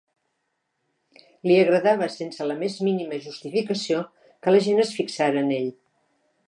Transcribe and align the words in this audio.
Li 1.49 1.57
agradava, 1.65 2.07
sense 2.15 2.49
la 2.53 2.57
més 2.63 2.79
mínima 2.89 3.21
justificació, 3.27 4.01
que 4.45 4.57
la 4.57 4.67
gent 4.69 4.85
es 4.87 4.97
fixara 5.01 5.45
en 5.45 5.55
ell. 5.63 5.73